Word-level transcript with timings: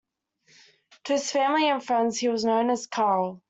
To 1.03 1.13
his 1.13 1.31
family 1.31 1.69
and 1.69 1.85
friends, 1.85 2.17
he 2.17 2.27
was 2.27 2.43
known 2.43 2.71
as 2.71 2.87
"Carol". 2.87 3.39